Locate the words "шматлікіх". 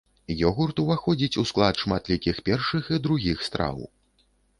1.83-2.39